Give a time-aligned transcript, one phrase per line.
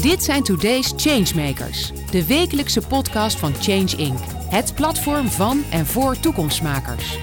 [0.00, 4.18] Dit zijn Today's Changemakers, de wekelijkse podcast van Change Inc.
[4.48, 7.18] Het platform van en voor toekomstmakers.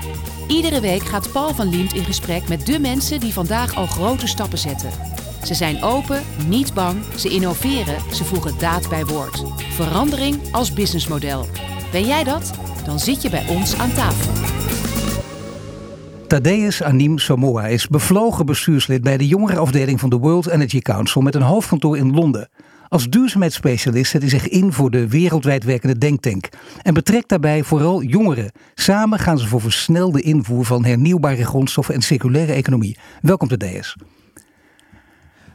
[0.48, 4.28] Iedere week gaat Paul van Liemt in gesprek met de mensen die vandaag al grote
[4.28, 4.90] stappen zetten.
[5.44, 9.44] Ze zijn open, niet bang, ze innoveren, ze voegen daad bij woord.
[9.72, 11.46] Verandering als businessmodel.
[11.92, 12.52] Ben jij dat?
[12.86, 14.34] Dan zit je bij ons aan tafel.
[16.28, 21.36] Thaddeus Anim Samoa is bevlogen bestuurslid bij de jongerenafdeling van de World Energy Council met
[21.36, 22.50] een hoofdkantoor in Londen.
[22.90, 26.50] Als duurzaamheidsspecialist zet hij zich in voor de wereldwijd werkende denktank
[26.82, 28.52] en betrekt daarbij vooral jongeren.
[28.74, 32.98] Samen gaan ze voor versnelde invoer van hernieuwbare grondstoffen en circulaire economie.
[33.22, 33.96] Welkom Thaddeus.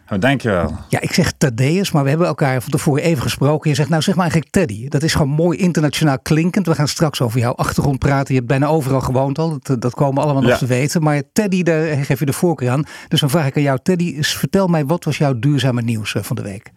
[0.09, 0.77] Oh, dankjewel.
[0.89, 3.71] Ja, ik zeg Thaddeus, maar we hebben elkaar van tevoren even gesproken.
[3.71, 4.89] Je zegt nou zeg maar eigenlijk Teddy.
[4.89, 6.67] Dat is gewoon mooi internationaal klinkend.
[6.67, 8.35] We gaan straks over jouw achtergrond praten.
[8.35, 9.59] Je hebt bijna overal gewoond al.
[9.63, 11.03] Dat, dat komen allemaal nog te weten.
[11.03, 12.85] Maar Teddy, daar geef je de voorkeur aan.
[13.09, 16.23] Dus dan vraag ik aan jou, Teddy, vertel mij wat was jouw duurzame nieuws eh,
[16.23, 16.73] van de week?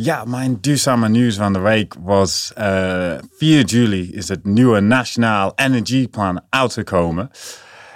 [0.00, 4.80] Ja, mijn duurzame nieuws van de week was uh, eh, 4 juli is het nieuwe
[4.80, 7.30] Nationaal Energieplan uitgekomen.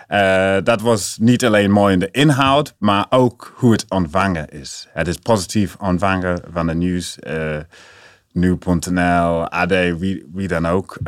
[0.08, 4.88] Uh, dat was niet alleen mooi in de inhoud, maar ook hoe het ontvangen is.
[4.92, 7.18] Het is positief ontvangen van de nieuws.
[7.20, 7.56] Uh,
[8.32, 10.98] Nu.nl, AD, wie, dan ook.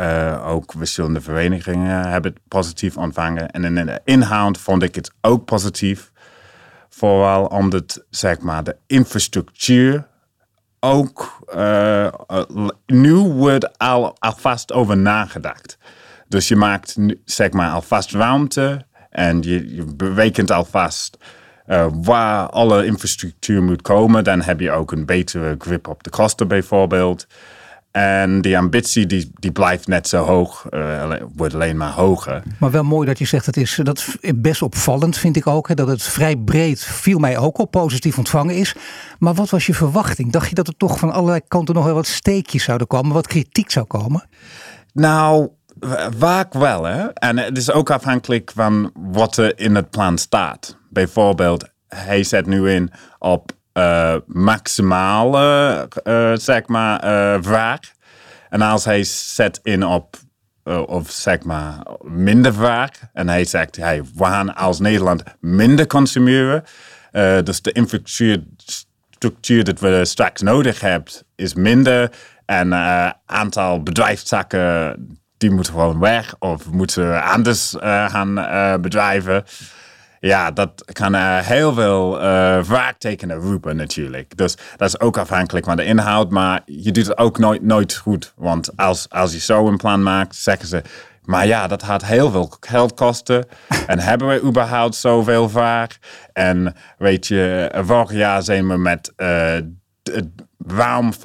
[0.45, 3.51] Ook verschillende verenigingen hebben het positief ontvangen.
[3.51, 6.13] En in de inhoud vond ik het ook positief.
[6.89, 10.13] Vooral omdat zeg maar, de infrastructuur
[10.85, 12.09] ook uh,
[12.87, 15.79] nu wordt al, alvast over nagedacht.
[16.29, 21.19] Dus je maakt zeg maar alvast ruimte en je, je berekent alvast
[21.67, 24.25] uh, waar alle infrastructuur moet komen.
[24.25, 27.27] Dan heb je ook een betere grip op de kosten bijvoorbeeld.
[27.97, 32.43] En die ambitie die, die blijft net zo hoog, uh, wordt alleen maar hoger.
[32.59, 35.69] Maar wel mooi dat je zegt, dat is, dat is best opvallend vind ik ook.
[35.69, 38.75] Hè, dat het vrij breed, viel mij ook op, positief ontvangen is.
[39.19, 40.33] Maar wat was je verwachting?
[40.33, 43.27] Dacht je dat er toch van allerlei kanten nog wel wat steekjes zouden komen, wat
[43.27, 44.29] kritiek zou komen?
[44.93, 45.51] Nou,
[46.19, 47.07] Vaak wel, hè.
[47.09, 50.77] En het is ook afhankelijk van wat er in het plan staat.
[50.91, 53.53] Bijvoorbeeld, hij zet nu in op
[54.27, 57.79] maximale, uh, zeg maar, uh, vraag.
[58.49, 60.17] En als hij zet in op,
[60.87, 62.91] of zeg maar, minder vraag.
[63.13, 66.65] En hij zegt, hey, we gaan als Nederland minder consumeren.
[67.45, 72.11] dus de infrastructuur dat we straks nodig hebben is minder.
[72.47, 72.73] En
[73.27, 74.97] aantal bedrijfstakken
[75.45, 79.45] die moeten gewoon weg of moeten anders uh, gaan uh, bedrijven.
[80.25, 82.13] Ja, dat kan uh, heel veel
[82.65, 84.37] vraagtekenen roepen natuurlijk.
[84.37, 86.31] Dus dat is ook afhankelijk van de inhoud.
[86.31, 88.33] Maar je doet het ook nooit, nooit goed.
[88.37, 90.83] Want als, als je zo een plan maakt, zeggen ze...
[91.23, 93.47] Maar ja, dat gaat heel veel geld kosten.
[93.87, 95.97] en hebben we überhaupt zoveel vraag?
[96.33, 99.13] En weet je, vorig jaar zijn we met
[100.67, 101.17] waarom 25%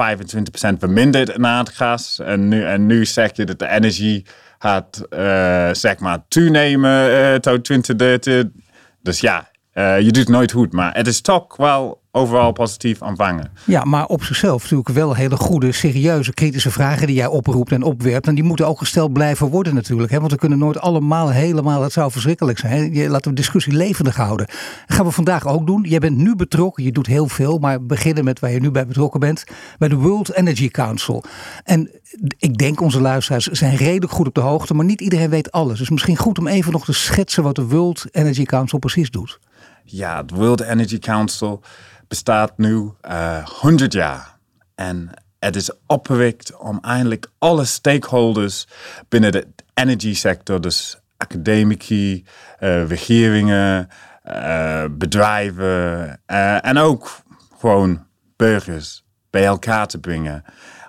[0.80, 2.20] verminderd in aardgas.
[2.20, 4.26] En nu, en nu zeg je dat de energie
[4.60, 8.46] gaat uh, zeg maar toenemen uh, tot 2030.
[9.02, 9.49] Dus ja,
[9.80, 10.74] uh, je doet nooit goed.
[10.74, 13.52] Maar het is toch wel overal positief ontvangen.
[13.66, 17.84] Ja, maar op zichzelf natuurlijk wel hele goede, serieuze, kritische vragen die jij oproept en
[17.84, 18.28] opwerpt.
[18.28, 20.12] En die moeten ook gesteld blijven worden natuurlijk.
[20.12, 20.20] Hè?
[20.20, 22.74] Want we kunnen nooit allemaal helemaal, het zou verschrikkelijk zijn.
[22.74, 23.02] Hè?
[23.02, 24.46] Je, laten we de discussie levendig houden.
[24.88, 25.86] Dat gaan we vandaag ook doen.
[25.90, 28.88] Jij bent nu betrokken, je doet heel veel, maar beginnen met waar je nu bij
[28.88, 29.44] betrokken bent.
[29.78, 31.24] Bij de World Energy Council.
[31.64, 31.92] En
[32.38, 35.80] ik denk onze luisteraars zijn redelijk goed op de hoogte, maar niet iedereen weet alles.
[35.80, 39.40] Dus misschien goed om even nog te schetsen wat de World Energy Council precies doet.
[39.92, 41.64] Ja, het World Energy Council
[42.08, 44.38] bestaat nu uh, eh, 100 jaar.
[44.76, 48.68] En het is opgewekt om eindelijk alle stakeholders
[49.08, 52.26] binnen de energy sector, dus academici,
[52.60, 53.90] uh, regeringen,
[54.26, 56.20] uh, bedrijven
[56.62, 57.22] en ook
[57.60, 60.44] gewoon burgers bij elkaar te brengen.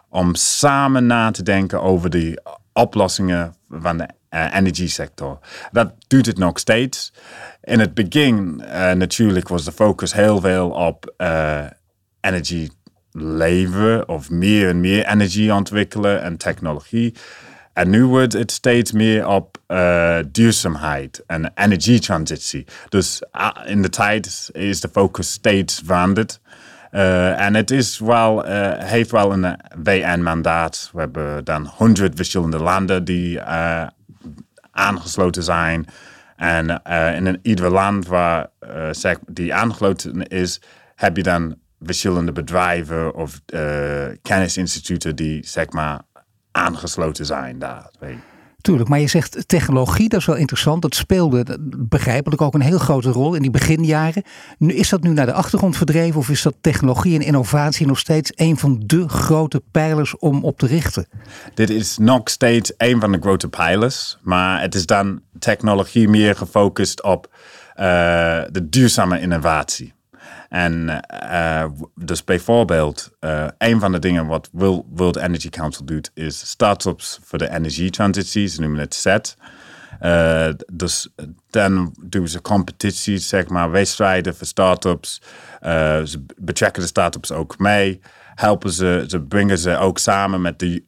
[0.08, 5.38] Om samen na te denken over de oplossingen van de energy sector.
[5.72, 7.12] Dat doet het nog steeds
[7.62, 11.14] in het begin uh, natuurlijk was de focus heel veel op
[12.20, 12.70] energie
[13.12, 17.14] leveren of meer en meer energie ontwikkelen en technologie.
[17.72, 22.64] En nu wordt het steeds meer op uh, duurzaamheid en energietransitie.
[22.88, 23.22] Dus
[23.64, 26.40] in de tijd is de focus steeds veranderd.
[26.90, 28.44] En het is wel,
[28.78, 30.90] heeft wel een WN-mandaat.
[30.92, 33.40] We hebben dan honderd verschillende landen die
[34.70, 35.86] aangesloten zijn.
[36.40, 38.46] En uh, in ieder land waar
[38.76, 40.60] uh, die aangesloten is,
[40.94, 46.00] heb je dan verschillende bedrijven of uh, kennisinstituten die zeg maar
[46.50, 47.90] aangesloten zijn daar.
[48.60, 50.82] Tuurlijk, maar je zegt technologie, dat is wel interessant.
[50.82, 54.22] Dat speelde begrijpelijk ook een heel grote rol in die beginjaren.
[54.58, 57.98] Nu, is dat nu naar de achtergrond verdreven of is dat technologie en innovatie nog
[57.98, 61.06] steeds een van de grote pijlers om op te richten?
[61.54, 66.36] Dit is nog steeds een van de grote pijlers, maar het is dan technologie meer
[66.36, 67.84] gefocust op uh,
[68.50, 69.92] de duurzame innovatie.
[70.48, 76.48] En uh, dus bijvoorbeeld, uh, een van de dingen wat World Energy Council doet, is
[76.48, 78.46] startups voor de energietransitie.
[78.46, 79.36] Ze noemen het SET.
[80.02, 81.08] Uh, dus
[81.50, 85.22] dan doen ze competities, zeg maar, wedstrijden voor startups.
[86.04, 88.00] Ze betrekken de startups ook mee.
[88.34, 90.82] Helpen ze, ze brengen ze ook samen met de,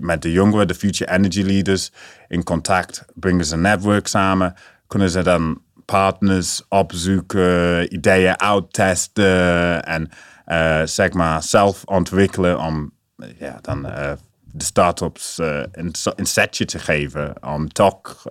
[0.00, 1.92] met de jongeren, de future energy leaders,
[2.28, 3.04] in contact.
[3.14, 4.54] Brengen ze een netwerk samen.
[4.86, 10.10] Kunnen ze dan partners opzoeken, ideeën uittesten en
[10.46, 12.92] uh, zeg maar zelf ontwikkelen om
[13.38, 14.12] ja, dan uh,
[14.52, 18.26] de start-ups uh, een, een, setje te geven om toch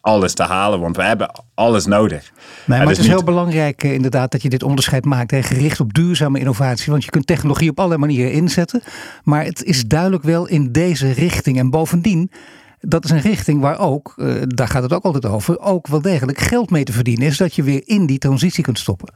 [0.00, 2.32] alles te halen, want we hebben alles nodig.
[2.64, 5.94] Nee, maar het is heel belangrijk inderdaad dat je dit onderscheid maakt, hè, gericht op
[5.94, 8.82] duurzame innovatie, want je kunt technologie op allerlei manieren inzetten,
[9.22, 12.30] maar het is duidelijk wel in deze richting en bovendien
[12.80, 16.02] dat is een richting waar ook, uh, daar gaat het ook altijd over, ook wel
[16.02, 17.36] degelijk geld mee te verdienen is.
[17.36, 19.14] Dat je weer in die transitie kunt stoppen.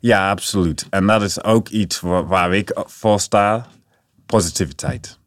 [0.00, 0.86] Ja, absoluut.
[0.90, 3.66] En dat is ook iets waar, waar ik voor sta.
[4.26, 5.18] Positiviteit.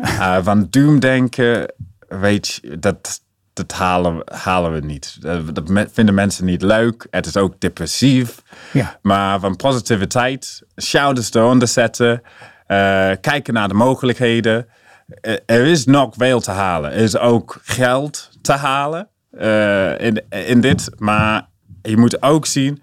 [0.00, 1.74] uh, van doemdenken,
[2.08, 3.20] weet je, dat,
[3.52, 5.18] dat halen, halen we niet.
[5.54, 7.06] Dat vinden mensen niet leuk.
[7.10, 8.42] Het is ook depressief.
[8.72, 8.98] Ja.
[9.02, 12.22] Maar van positiviteit, schouders eronder zetten.
[12.68, 14.66] Uh, kijken naar de mogelijkheden.
[15.06, 16.92] Eh, er is nog veel te halen.
[16.92, 20.90] Er is ook geld te halen uh, in, in dit.
[20.98, 21.48] Maar
[21.82, 22.82] je moet ook zien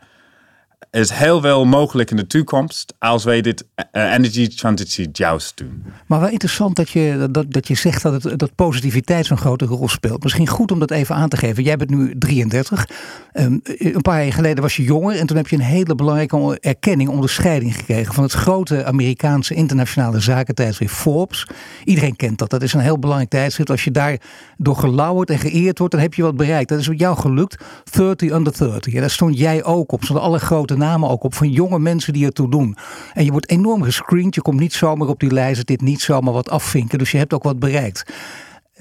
[1.00, 5.84] is heel veel mogelijk in de toekomst als wij dit uh, energy transitie juist doen.
[6.08, 9.66] Maar wel interessant dat je, dat, dat je zegt dat, het, dat positiviteit zo'n grote
[9.66, 10.24] rol speelt.
[10.24, 11.64] Misschien goed om dat even aan te geven.
[11.64, 12.90] Jij bent nu 33.
[13.34, 16.58] Um, een paar jaar geleden was je jonger en toen heb je een hele belangrijke
[16.60, 21.48] erkenning, onderscheiding gekregen van het grote Amerikaanse internationale zakentijdschrift Forbes.
[21.84, 22.50] Iedereen kent dat.
[22.50, 23.70] Dat is een heel belangrijk tijdschrift.
[23.70, 24.18] Als je daar
[24.58, 26.70] door gelauwerd en geëerd wordt, dan heb je wat bereikt.
[26.70, 27.64] Dat is met jou gelukt.
[27.92, 28.94] 30 under 30.
[28.94, 30.04] Ja, daar stond jij ook op.
[30.04, 32.78] Stonden alle grote namen ook op van jonge mensen die ertoe doen.
[33.14, 34.36] En je wordt enorm gescreend.
[34.36, 36.98] Je komt niet zomaar op die lijst, dit niet zomaar wat afvinken.
[36.98, 38.04] Dus je hebt ook wat bereikt.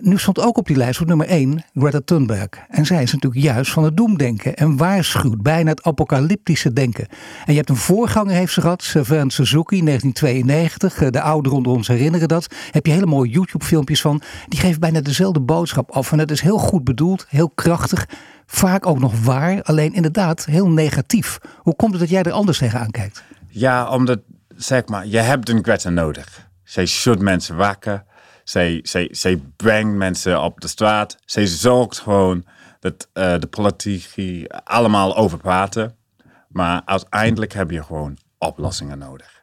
[0.00, 2.48] Nu stond ook op die lijst op nummer 1 Greta Thunberg.
[2.68, 7.06] En zij is natuurlijk juist van het doemdenken en waarschuwt bijna het apocalyptische denken.
[7.44, 11.02] En je hebt een voorganger, heeft ze gehad, Savannah Suzuki, 1992.
[11.02, 12.54] Eh, de ouderen onder ons herinneren dat.
[12.70, 14.22] Heb je hele mooie YouTube-filmpjes van.
[14.48, 16.12] Die geven bijna dezelfde boodschap af.
[16.12, 18.06] En het is heel goed bedoeld, heel krachtig.
[18.54, 21.38] Vaak ook nog waar, alleen inderdaad heel negatief.
[21.58, 23.22] Hoe komt het dat jij er anders tegenaan kijkt?
[23.48, 24.20] Ja, omdat,
[24.56, 26.48] zeg maar, je hebt een Greta nodig.
[26.64, 28.04] Zij schudt mensen wakker
[28.44, 31.16] zij, zij, zij brengt mensen op de straat.
[31.24, 32.44] Zij zorgt gewoon
[32.80, 35.96] dat uh, de politici allemaal over praten.
[36.48, 39.42] Maar uiteindelijk heb je gewoon oplossingen nodig.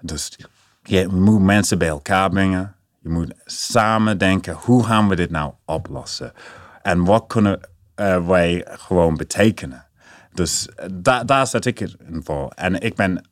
[0.00, 0.38] Dus
[0.82, 2.74] je moet mensen bij elkaar brengen.
[3.00, 6.32] Je moet samen denken, hoe gaan we dit nou oplossen?
[6.82, 7.60] En wat kunnen
[8.00, 9.86] uh, wij gewoon betekenen?
[10.32, 10.68] Dus
[11.04, 12.52] uh, daar zet ik het in voor.
[12.54, 13.24] En ik ben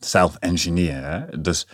[0.00, 1.26] zelf engineer.
[1.40, 1.66] Dus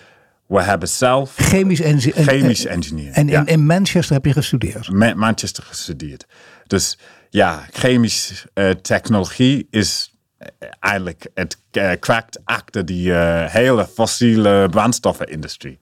[0.46, 1.34] we hebben zelf...
[1.36, 2.26] Chemisch, engineer.
[2.26, 3.12] Chemisch engineer.
[3.12, 4.90] En in, in, Manchester heb je gestudeerd?
[5.14, 6.26] Manchester gestudeerd.
[6.66, 6.98] Dus
[7.30, 10.14] ja, chemisch uh, technologie is
[10.80, 15.80] eigenlijk het uh, kwakt achter die hele fossiele brandstoffenindustrie.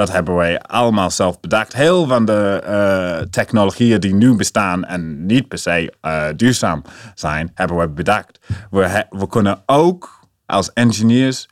[0.00, 1.72] Dat hebben wij allemaal zelf bedacht.
[1.72, 5.92] Heel van de technologieën die nu bestaan en niet per se
[6.36, 6.82] duurzaam
[7.14, 8.40] zijn, hebben we bedacht.
[8.70, 11.48] We, we kunnen ook als engineers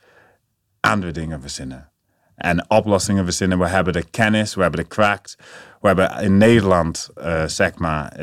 [0.79, 1.89] andere dingen verzinnen
[2.35, 3.59] en oplossingen verzinnen.
[3.59, 5.37] We hebben de kennis, we hebben de kracht.
[5.81, 8.13] We hebben in Nederland, uh, zeg maar,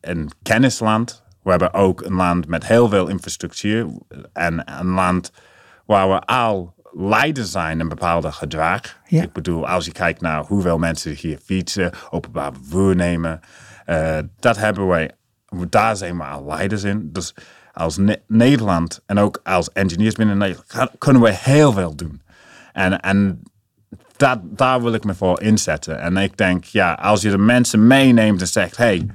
[0.00, 1.22] een kennisland.
[1.42, 3.86] We hebben ook een land met heel veel infrastructuur.
[4.32, 5.32] En een land
[5.86, 8.80] waar we al leider zijn in bepaalde gedrag.
[9.06, 13.40] Ik bedoel, als je kijkt naar hoeveel mensen hier fietsen, openbaar vervoer nemen.
[13.86, 15.10] Uh, dat hebben wij,
[15.68, 17.12] daar zijn we al leiders in.
[17.12, 17.34] Dus
[17.72, 22.22] als Nederland en ook als engineers binnen Nederland kunnen we heel veel doen.
[22.72, 23.42] En, en
[24.16, 26.00] dat, daar wil ik me voor inzetten.
[26.00, 29.06] En ik denk, ja, als je de mensen meeneemt en zegt: hey,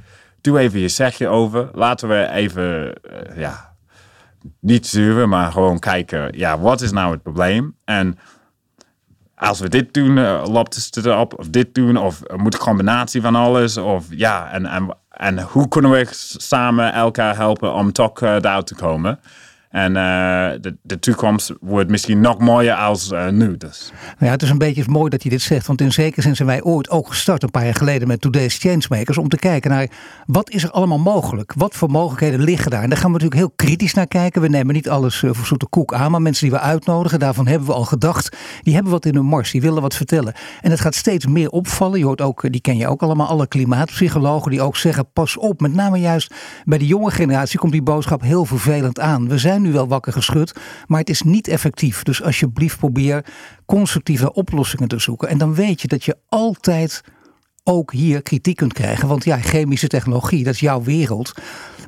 [0.42, 1.70] doe even je zegje over.
[1.74, 3.67] Laten we even, uh, ja,
[4.60, 7.76] niet zuren, maar gewoon kijken, ja, wat is nou het probleem?
[7.86, 8.18] En
[9.36, 13.22] als we dit doen, uh, loopt het erop, of dit doen, of moet een combinatie
[13.22, 18.22] van alles, of ja, en, en, en hoe kunnen we samen elkaar helpen om toch
[18.22, 19.20] uh, daar te komen?
[19.70, 19.96] En uh,
[20.62, 23.58] de, de toekomst wordt misschien nog mooier als uh, nu.
[23.58, 23.92] Dus.
[24.04, 25.68] Nou ja, het is een beetje mooi dat je dit zegt.
[25.68, 28.58] Want in zekere zin zijn wij ooit ook gestart een paar jaar geleden met Today's
[28.58, 29.18] Changemakers.
[29.18, 29.88] Om te kijken naar
[30.26, 31.54] wat is er allemaal mogelijk?
[31.56, 32.84] Wat voor mogelijkheden liggen daar?
[32.84, 34.42] En daar gaan we natuurlijk heel kritisch naar kijken.
[34.42, 36.12] We nemen niet alles voor zoete koek aan.
[36.12, 38.38] Maar mensen die we uitnodigen, daarvan hebben we al gedacht.
[38.62, 39.52] Die hebben wat in hun mars.
[39.52, 40.34] Die willen wat vertellen.
[40.62, 42.00] En het gaat steeds meer opvallen.
[42.00, 45.62] Je hoort ook, die ken je ook allemaal, alle klimaatpsychologen die ook zeggen pas op.
[45.62, 46.34] Met name juist
[46.66, 49.28] bij de jonge generatie komt die boodschap heel vervelend aan.
[49.28, 50.56] We zijn nu wel wakker geschud,
[50.88, 52.04] maar het is niet effectief.
[52.04, 53.26] Dus alsjeblieft probeer
[53.66, 55.30] constructieve oplossingen te zoeken.
[55.30, 57.04] En dan weet je dat je altijd
[57.64, 59.08] ook hier kritiek kunt krijgen.
[59.08, 61.34] Want ja, chemische technologie, dat is jouw wereld.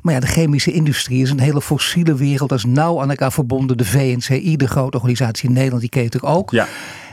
[0.02, 2.48] Maar ja, de chemische industrie is een hele fossiele wereld.
[2.48, 3.76] Dat is nauw aan elkaar verbonden.
[3.76, 6.50] De VNCI, de grote organisatie in Nederland, die ken je natuurlijk ook.
[6.50, 6.66] Ja.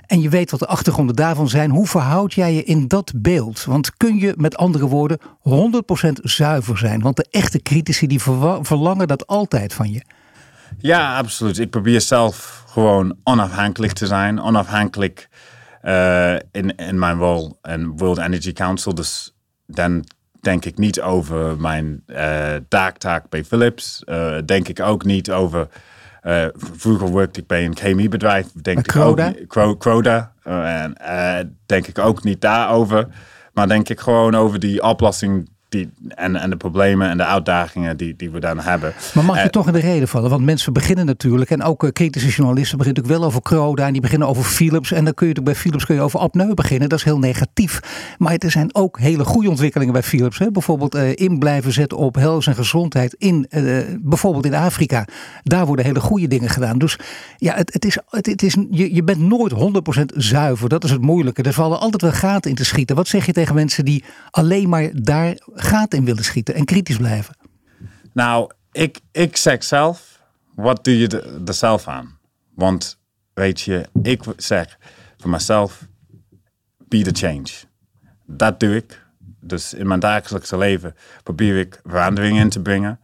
[0.06, 1.72] En je weet wat de achtergronden daarvan zijn.
[1.72, 3.64] Hoe verhoud jij je in dat beeld?
[3.64, 5.22] Want kun je met andere woorden 100%
[6.22, 7.02] zuiver zijn?
[7.02, 8.22] Want de echte critici die
[8.62, 10.02] verlangen dat altijd van je.
[10.78, 11.60] Ja, absoluut.
[11.60, 14.42] Ik probeer zelf gewoon onafhankelijk te zijn.
[14.42, 15.30] Onafhankelijk
[15.84, 18.96] uh, in, in mijn rol en World Energy Council.
[18.96, 20.04] Dus dan
[20.42, 24.02] denk ik niet over mijn uh, taaktaak bij Philips.
[24.06, 25.68] Uh, denk ik ook niet over
[26.24, 28.48] uh, vroeger werkte ik bij een chemiebedrijf.
[28.62, 29.34] Denk ik Croda?
[29.48, 30.34] Ook, Croda.
[30.44, 33.08] En denk ik ook niet daarover.
[33.54, 37.98] Maar denk ik gewoon over die oplossing die, en, en de problemen en de uitdagingen
[37.98, 38.94] die, die we dan hebben.
[39.14, 40.30] Maar mag je uh, toch in de reden vallen?
[40.30, 43.92] Want mensen beginnen natuurlijk, en ook uh, kritische journalisten beginnen natuurlijk wel over Croda en
[43.92, 44.92] die beginnen over Philips.
[44.92, 46.90] En dan kun je bij Philips kun je over apneu beginnen.
[46.90, 47.80] Dat is heel negatief.
[48.18, 50.40] Maar er zijn ook hele goede ontwikkelingen bij Philips.
[50.40, 50.52] Hè?
[50.52, 53.48] Bijvoorbeeld uh, in blijven zetten op health en gezondheid in
[54.02, 55.06] bijvoorbeeld in Afrika.
[55.44, 56.78] Daar worden hele goede dingen gedaan.
[56.78, 57.00] Dus
[57.38, 59.58] ja, het, het is, het, het is, je, je bent nooit 100%
[60.16, 60.70] zuiver.
[60.70, 61.42] Dat is het moeilijke.
[61.42, 62.96] Er vallen altijd wel gaten in te schieten.
[62.96, 66.98] Wat zeg je tegen mensen die alleen maar daar gaten in willen schieten en kritisch
[66.98, 67.36] blijven?
[68.14, 70.22] Nou, ik, ik zeg zelf,
[70.56, 72.18] wat doe je er zelf aan?
[72.56, 73.00] Want
[73.34, 74.78] weet je, ik zeg
[75.18, 75.88] voor mezelf,
[76.88, 77.50] be the change.
[78.26, 79.06] Dat doe ik.
[79.40, 83.00] Dus in mijn dagelijkse leven probeer ik verandering in te brengen.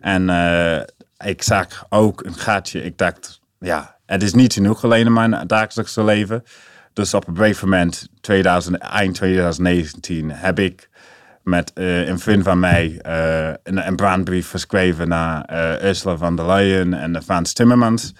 [0.00, 0.80] En uh,
[1.30, 2.82] ik zag ook een gaatje.
[2.82, 6.44] Ik dacht, ja, het is niet genoeg alleen in mijn dagelijkse leven.
[6.92, 10.88] Dus op een gegeven moment, 2000, eind 2019, heb ik
[11.46, 16.36] met uh, een vriend van mij uh, een, een brandbrief geschreven naar uh, Ursula von
[16.36, 18.14] der Leyen en Frans Timmermans.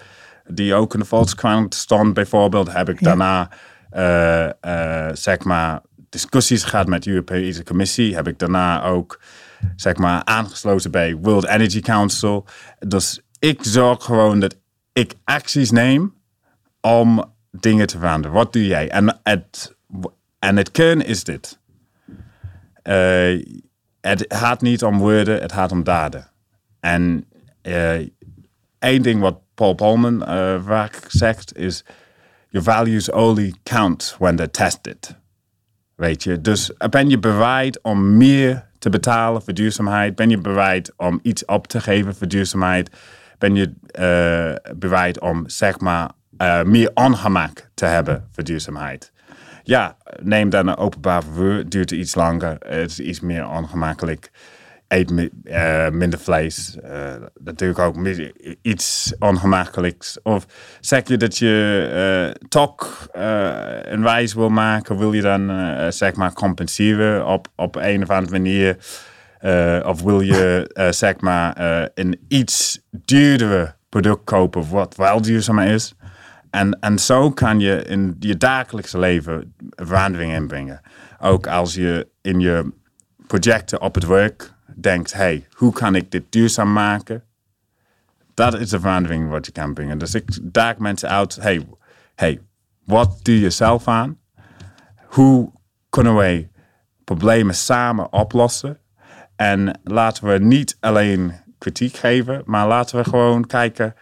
[0.45, 2.73] Die ook in de Volkskrant stond bijvoorbeeld.
[2.73, 3.49] Heb ik daarna
[5.13, 8.15] zeg maar discussies gehad met de Europese Commissie.
[8.15, 9.21] Heb ik daarna ook
[9.75, 12.45] zeg maar aangesloten bij World Energy Council.
[12.79, 14.55] Dus ik zorg gewoon dat
[14.93, 16.13] ik acties neem
[16.81, 18.35] om dingen te veranderen.
[18.35, 18.89] Wat doe jij?
[18.89, 19.75] En het,
[20.39, 21.59] en het kern is dit.
[22.87, 23.45] Uh,
[24.01, 26.27] het gaat niet om woorden, het gaat om daden.
[26.79, 27.25] En
[27.63, 27.93] uh,
[28.79, 31.83] één ding wat Paul Polman uh, vaak zegt is:
[32.49, 35.15] Your values only count when they're tested.
[35.95, 40.15] Weet je, dus ben je bereid om meer te betalen voor duurzaamheid?
[40.15, 42.89] Ben je bereid om iets op te geven voor duurzaamheid?
[43.37, 43.73] Ben je
[44.75, 45.79] bereid om zeg
[46.63, 49.11] meer ongemak te hebben voor duurzaamheid?
[49.67, 51.69] Ja, neem dan een openbaar vervoer.
[51.69, 52.57] Duurt iets langer.
[52.59, 54.31] Het is iets meer ongemakkelijk.
[54.87, 55.11] Eet
[55.43, 56.77] uh, minder vlees.
[56.83, 58.07] Uh, natuurlijk ook
[58.61, 60.21] iets ongemakkelijks.
[60.21, 60.45] Of
[60.79, 63.07] zeg je dat je uh, toch
[63.81, 65.51] een wijs wil maken, wil je dan
[65.91, 68.77] zeg maar compenseren op, op een of andere manier?
[69.85, 70.71] of wil je
[71.03, 71.53] zeg maar
[71.93, 75.95] een iets duurdere product kopen wat wel duurzaam is?
[76.57, 80.81] En, en zo kan je in je dagelijkse leven verandering inbrengen.
[81.19, 82.71] Ook als je in je
[83.27, 87.23] projecten op het werk denkt: hey, hoe kan ik dit duurzaam maken?
[88.33, 89.97] Dat is de verandering wat je kan brengen.
[89.97, 91.67] Dus ik daag mensen uit: hey,
[92.15, 92.41] hey,
[92.83, 94.17] wat doe je zelf aan?
[95.05, 95.51] Hoe
[95.89, 96.49] kunnen wij
[97.03, 98.79] problemen samen oplossen?
[99.35, 103.95] En laten we niet alleen kritiek geven, maar laten we gewoon kijken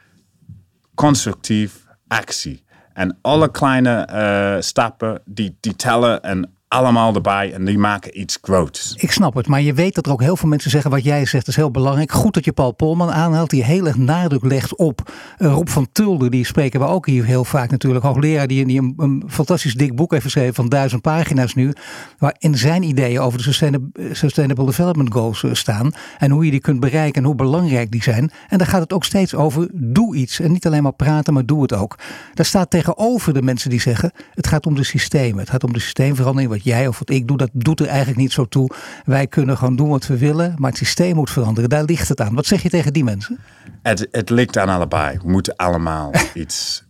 [0.93, 2.63] constructief actie.
[2.93, 8.37] En alle kleine uh, stappen die, die tellen en allemaal erbij en die maken iets
[8.41, 8.93] groots.
[8.97, 11.25] Ik snap het, maar je weet dat er ook heel veel mensen zeggen wat jij
[11.25, 12.11] zegt is heel belangrijk.
[12.11, 15.87] Goed dat je Paul Polman aanhaalt, die heel erg nadruk legt op uh, Rob van
[15.91, 16.29] Tulder.
[16.29, 18.05] Die spreken we ook hier heel vaak natuurlijk.
[18.05, 21.73] Hoogleraar die, die een, fantastisch dik boek heeft geschreven van duizend pagina's nu.
[22.17, 25.91] Waarin zijn ideeën over de Sustainable, Sustainable Development Goals uh, staan.
[26.17, 28.31] En hoe je die kunt bereiken en hoe belangrijk die zijn.
[28.49, 30.39] En daar gaat het ook steeds over, doe iets.
[30.39, 31.97] En niet alleen maar praten, maar doe het ook.
[32.33, 35.39] Daar staat tegenover de mensen die zeggen, het gaat om de systemen.
[35.39, 38.17] Het gaat om de systeemverandering, wat jij of wat ik doe, dat doet er eigenlijk
[38.17, 38.69] niet zo toe.
[39.05, 41.69] Wij kunnen gewoon doen wat we willen, maar het systeem moet veranderen.
[41.69, 42.35] Daar ligt het aan.
[42.35, 43.39] Wat zeg je tegen die mensen?
[43.81, 45.17] Het, het ligt aan allebei.
[45.17, 46.85] We moeten allemaal iets.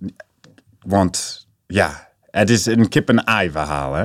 [0.79, 3.93] Want ja, het is een kip-en-ei verhaal.
[3.93, 4.03] Hè?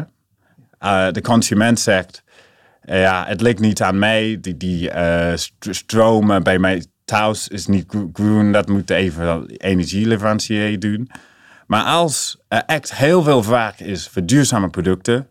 [0.81, 2.23] Uh, de consument zegt,
[2.83, 4.39] ja, het ligt niet aan mij.
[4.41, 8.53] Die, die uh, stromen bij mij thuis is niet groen.
[8.53, 11.11] Dat moet even energieleverancier doen.
[11.67, 15.29] Maar als er echt heel veel vraag is voor duurzame producten,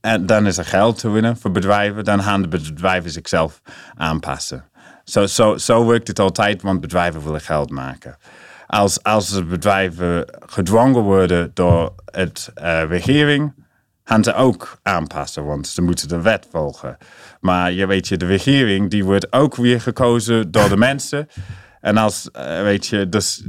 [0.00, 3.60] en dan is er geld te winnen voor bedrijven, dan gaan de bedrijven zichzelf
[3.94, 4.64] aanpassen.
[5.04, 8.16] Zo, zo, zo werkt het altijd, want bedrijven willen geld maken.
[8.66, 13.54] Als, als de bedrijven gedwongen worden door het uh, regering,
[14.04, 16.96] gaan ze ook aanpassen, want ze moeten de wet volgen.
[17.40, 21.28] Maar je weet je, de regering die wordt ook weer gekozen door de mensen.
[21.80, 23.44] En als, uh, weet je, dus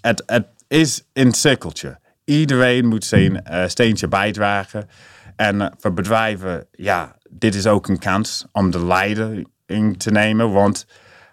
[0.00, 1.98] het, het is een cirkeltje.
[2.24, 4.88] Iedereen moet zijn uh, steentje bijdragen.
[5.36, 9.48] En uh, voor bedrijven, ja, dit is ook een kans om de leiding
[9.96, 10.52] te nemen.
[10.52, 10.86] Want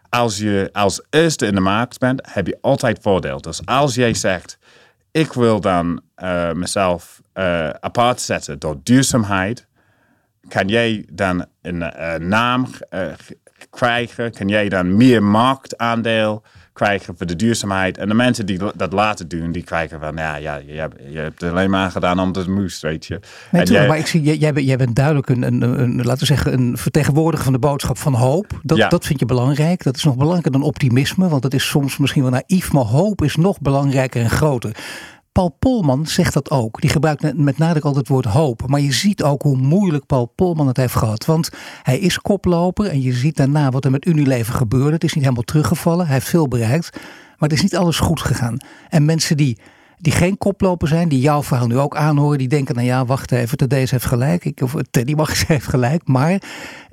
[0.09, 3.41] als je als eerste in de markt bent, heb je altijd voordeel.
[3.41, 4.57] Dus als jij zegt,
[5.11, 7.21] ik wil dan uh, mezelf
[7.79, 9.67] apart zetten door duurzaamheid,
[10.47, 11.83] kan jij dan een
[12.27, 12.67] naam
[13.69, 16.43] krijgen, kan jij dan meer marktaandeel
[16.73, 17.97] krijgen voor de duurzaamheid.
[17.97, 21.17] En de mensen die dat laten doen, die krijgen van, ja, ja je, hebt, je
[21.17, 23.19] hebt het alleen maar gedaan om het moest, weet je.
[23.51, 26.19] Nee, jij, maar ik zie, jij, jij, bent, jij bent duidelijk een, een, een, laten
[26.19, 28.59] we zeggen, een vertegenwoordiger van de boodschap van hoop.
[28.63, 28.87] Dat, ja.
[28.87, 29.83] dat vind je belangrijk.
[29.83, 33.23] Dat is nog belangrijker dan optimisme, want dat is soms misschien wel naïef, maar hoop
[33.23, 34.75] is nog belangrijker en groter.
[35.31, 36.81] Paul Polman zegt dat ook.
[36.81, 38.67] Die gebruikt met nadruk altijd het woord hoop.
[38.67, 41.25] Maar je ziet ook hoe moeilijk Paul Polman het heeft gehad.
[41.25, 41.49] Want
[41.83, 44.91] hij is koploper en je ziet daarna wat er met Unilever gebeurde.
[44.91, 46.05] Het is niet helemaal teruggevallen.
[46.05, 46.89] Hij heeft veel bereikt.
[47.37, 48.57] Maar het is niet alles goed gegaan.
[48.89, 49.59] En mensen die,
[49.97, 53.31] die geen koploper zijn, die jouw verhaal nu ook aanhoren, die denken: nou ja, wacht
[53.31, 54.45] even, deze heeft gelijk.
[54.45, 56.07] Ik, of Teddy Magis heeft gelijk.
[56.07, 56.31] Maar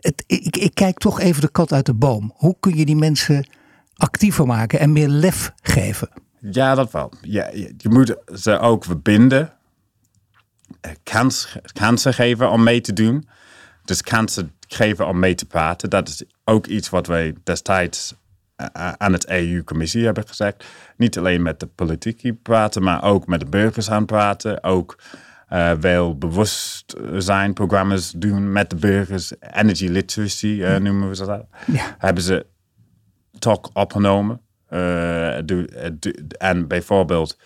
[0.01, 2.33] het, ik, ik kijk toch even de kat uit de boom.
[2.35, 3.49] Hoe kun je die mensen
[3.97, 6.09] actiever maken en meer lef geven?
[6.41, 7.13] Ja, dat wel.
[7.21, 9.53] Ja, je moet ze ook verbinden.
[10.81, 13.29] Eh, kans, kansen geven om mee te doen.
[13.85, 15.91] Dus kansen geven om mee te praten.
[15.91, 18.15] Dat is ook iets wat wij destijds
[18.57, 20.65] eh, eh, aan het EU-commissie hebben gezegd.
[20.97, 24.65] Niet alleen met de politiek praten, maar ook met de burgers aan praten.
[24.65, 24.99] Ook
[25.53, 29.33] uh, wel bewustzijnprogramma's doen met de burgers.
[29.41, 31.47] Energy literacy uh, noemen we dat.
[31.67, 31.97] Ja.
[31.99, 32.47] Hebben ze
[33.39, 34.41] toch opgenomen.
[34.71, 35.37] Uh,
[36.39, 37.39] en bijvoorbeeld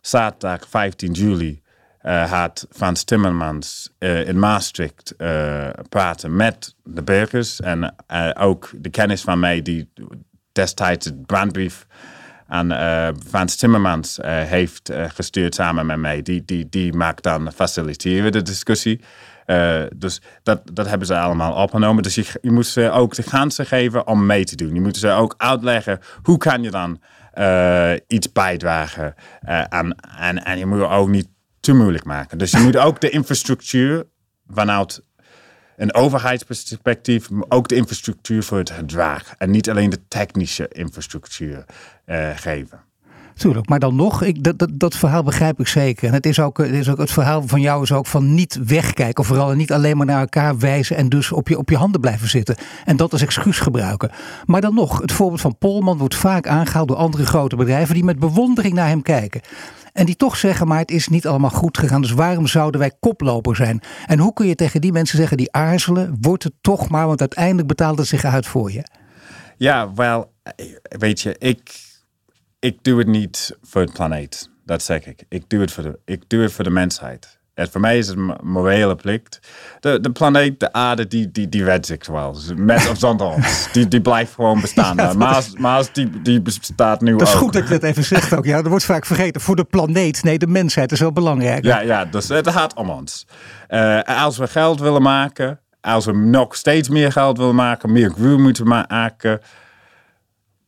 [0.00, 1.62] zaterdag 15 juli
[2.02, 5.14] uh, had Frans Timmermans uh, in Maastricht
[5.88, 7.60] praten met de burgers.
[7.60, 7.94] En
[8.38, 9.92] ook de kennis van mij die
[10.52, 11.86] destijds het brandbrief
[12.46, 12.72] aan
[13.28, 16.22] Frans Timmermans heeft gestuurd samen met mij.
[16.22, 19.00] Die, die, die maakt dan faciliteren de discussie.
[19.50, 22.02] Uh, dus dat, dat hebben ze allemaal opgenomen.
[22.02, 24.74] Dus je, je moet ze ook de kansen geven om mee te doen.
[24.74, 27.00] Je moet ze ook uitleggen hoe kan je dan
[27.34, 29.14] uh, iets bijdragen.
[29.48, 31.28] Uh, aan, en, en je moet het ook niet
[31.60, 32.38] te moeilijk maken.
[32.38, 34.06] Dus je moet ook de infrastructuur
[34.46, 35.02] vanuit
[35.76, 39.34] een overheidsperspectief, ook de infrastructuur voor het gedrag.
[39.38, 41.64] En niet alleen de technische infrastructuur
[42.34, 42.89] geven.
[43.34, 46.08] Tuurlijk, maar dan nog, ik, dat, dat, dat verhaal begrijp ik zeker.
[46.08, 48.58] En het is, ook, het is ook het verhaal van jou is ook van niet
[48.66, 49.18] wegkijken.
[49.18, 52.00] Of vooral niet alleen maar naar elkaar wijzen en dus op je, op je handen
[52.00, 52.56] blijven zitten.
[52.84, 54.10] En dat als excuus gebruiken.
[54.46, 58.04] Maar dan nog, het voorbeeld van Polman wordt vaak aangehaald door andere grote bedrijven die
[58.04, 59.40] met bewondering naar hem kijken.
[59.92, 62.00] En die toch zeggen, maar het is niet allemaal goed gegaan.
[62.00, 63.80] Dus waarom zouden wij koploper zijn?
[64.06, 67.20] En hoe kun je tegen die mensen zeggen die aarzelen, wordt het toch maar, want
[67.20, 68.84] uiteindelijk betaalt het zich uit voor je.
[69.56, 70.32] Ja, wel,
[70.98, 71.89] weet je, ik
[72.60, 74.50] ik doe het niet voor het planeet.
[74.64, 75.24] Dat zeg ik.
[75.28, 77.38] Ik doe het voor de, ik doe het voor de mensheid.
[77.54, 79.40] En voor mij is het een morele plicht.
[79.80, 82.36] De, de planeet, de aarde, die, die, die redt zich wel.
[82.56, 83.68] Met of zonder ons.
[83.72, 84.96] Die, die blijft gewoon bestaan.
[84.96, 87.18] Ja, maar als die, die bestaat nu ook.
[87.18, 88.44] Dat is goed dat je dat even zegt ook.
[88.44, 89.40] Ja, er wordt vaak vergeten.
[89.40, 90.22] Voor de planeet.
[90.22, 91.64] Nee, de mensheid is wel belangrijk.
[91.64, 93.26] Ja, ja dus het gaat om ons.
[93.68, 95.60] Uh, als we geld willen maken.
[95.80, 97.92] Als we nog steeds meer geld willen maken.
[97.92, 99.40] Meer groen moeten maken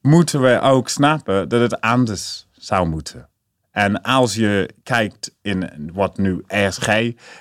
[0.03, 3.29] moeten we ook snappen dat het anders zou moeten.
[3.71, 6.89] En als je kijkt in wat nu ESG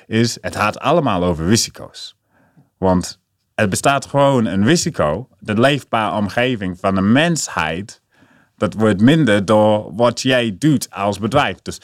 [0.08, 2.16] is, het gaat allemaal over risico's.
[2.78, 3.20] Want
[3.56, 8.02] het bestaat gewoon een risico, de leefbare omgeving van de mensheid,
[8.58, 11.62] dat wordt minder door wat jij doet als bedrijf.
[11.62, 11.82] Dus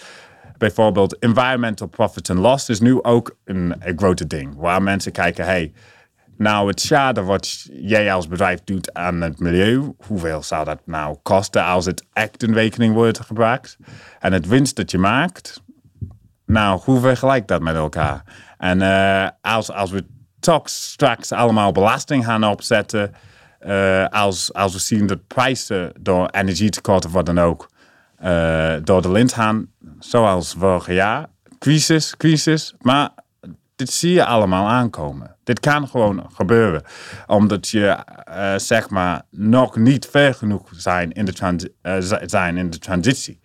[0.57, 4.55] bijvoorbeeld environmental profit and loss is nu ook een, een grote ding.
[4.55, 5.73] Waar mensen kijken, hey,
[6.37, 11.17] nou, het schade wat jij als bedrijf doet aan het milieu, hoeveel zou dat nou
[11.23, 13.77] kosten als het echt in rekening wordt gebracht?
[14.19, 15.61] En het winst dat je maakt,
[16.45, 18.23] nou, hoe vergelijkt dat met elkaar?
[18.57, 20.05] En uh, als, als we
[20.39, 23.13] toch straks allemaal belasting gaan opzetten,
[23.61, 27.69] uh, als, als we zien dat prijzen door energietekort of wat dan ook
[28.23, 29.67] uh, door de lint gaan,
[29.99, 31.25] zoals vorig jaar,
[31.59, 33.09] crisis, crisis, maar
[33.77, 35.35] dit zie je allemaal aankomen.
[35.43, 36.83] Dit kan gewoon gebeuren.
[37.27, 37.97] Omdat je,
[38.29, 43.39] uh, zeg maar, nog niet ver genoeg zijn in de, uh, zijn in de transitie.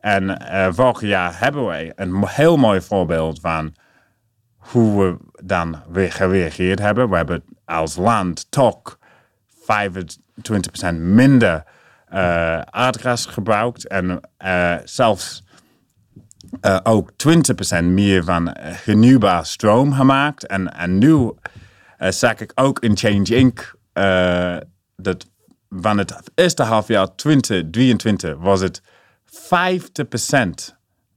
[0.00, 3.74] En uh, vorig jaar hebben wij een heel mooi voorbeeld van
[4.56, 7.10] hoe we dan weer gereageerd hebben.
[7.10, 8.98] We hebben als land toch
[9.60, 11.64] 25% minder
[12.70, 13.88] aardgas gebruikt.
[13.88, 14.20] En
[14.84, 15.45] zelfs
[16.60, 17.10] uh, ook
[17.80, 20.46] 20% meer van hernieuwbaar stroom gemaakt.
[20.46, 21.30] En, en nu uh,
[22.10, 23.74] zag ik ook in Change Inc.
[23.94, 24.56] Uh,
[24.96, 25.26] dat
[25.70, 28.86] van het eerste halfjaar 2023 was het 50%.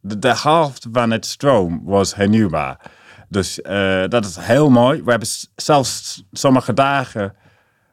[0.02, 2.92] De, de helft van het stroom was hernieuwbaar.
[3.28, 3.60] Dus
[4.08, 5.04] dat is heel mooi.
[5.04, 7.36] We hebben zelfs sommige dagen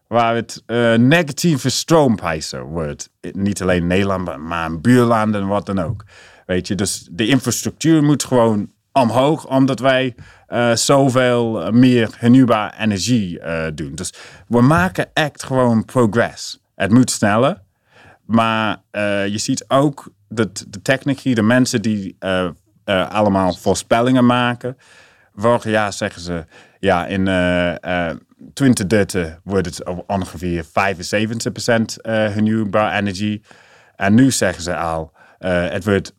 [0.09, 0.62] waar het
[0.96, 3.11] negatieve stroomprijzen wordt.
[3.20, 6.04] Niet alleen in Nederland, maar in buurlanden en wat dan ook.
[6.46, 10.14] Weet je, dus de infrastructuur moet gewoon omhoog, omdat wij
[10.48, 13.94] uh, zoveel meer hernieuwbare energie uh, doen.
[13.94, 14.12] Dus
[14.48, 16.61] we maken echt gewoon progress.
[16.74, 17.62] Het moet sneller,
[18.24, 18.76] maar
[19.26, 22.16] je ziet ook dat de technici, de mensen die
[22.85, 24.76] allemaal voorspellingen maken.
[25.35, 26.44] Vorig jaar zeggen ze,
[26.78, 27.24] ja, in
[28.54, 30.68] 2030 wordt het ongeveer 75%
[32.02, 33.42] hernieuwbare energie.
[33.96, 36.16] En nu zeggen ze al, uh, het wordt 85%.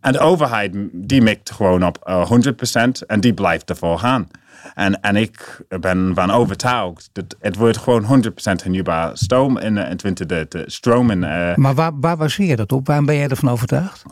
[0.00, 4.28] En de overheid die mikt gewoon op uh, eh, 100% en die blijft ervoor gaan.
[4.74, 9.96] En, en ik ben van overtuigd dat het wordt gewoon 100% hernieuwbaar stroom in, in
[9.96, 10.72] 2030.
[10.72, 12.86] Stroom in, uh, maar waar, waar baseer je dat op?
[12.86, 14.02] Waarom ben jij ervan overtuigd?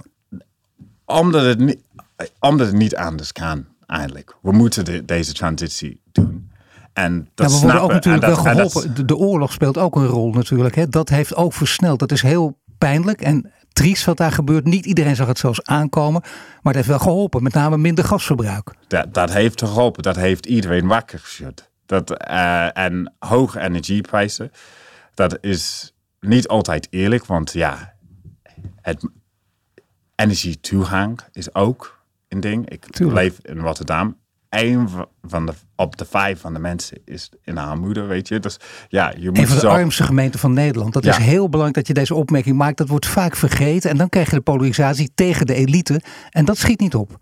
[1.05, 1.79] Omdat het, niet,
[2.39, 4.37] omdat het niet anders kan, eigenlijk.
[4.43, 6.51] We moeten de, deze transitie doen.
[6.93, 8.95] En dat ja, we worden ook natuurlijk wel geholpen.
[8.95, 10.75] De, de, oorlog speelt ook een rol natuurlijk.
[10.75, 10.89] Hè.
[10.89, 11.99] Dat heeft ook versneld.
[11.99, 14.65] Dat is heel pijnlijk en triest wat daar gebeurt.
[14.65, 17.43] Niet iedereen zag het zelfs aankomen, maar het heeft wel geholpen.
[17.43, 18.75] Met name minder gasverbruik.
[18.89, 20.03] Dat, dat heeft geholpen.
[20.03, 21.71] Dat heeft iedereen wakker geschud.
[21.87, 24.51] Dat, uh, en hoge energieprijzen,
[25.15, 27.27] dat is niet altijd eerlijk.
[27.27, 27.95] Want ja,
[28.81, 29.09] het
[30.15, 32.69] energietoegang is ook een ding.
[32.69, 33.19] Ik Tuurlijk.
[33.19, 34.20] leef in Rotterdam
[34.51, 34.89] een
[35.23, 38.41] van de, op de vijf van de mensen is in armoede, weet je.
[38.41, 38.57] Dus
[38.89, 39.69] ja, je moet een van de zo...
[39.69, 40.93] armste gemeenten van Nederland.
[40.93, 42.77] Dat is heel belangrijk dat je deze opmerking maakt.
[42.77, 46.01] Dat wordt vaak vergeten en dan krijg je de polarisatie tegen de elite.
[46.31, 47.19] En dat schiet niet op.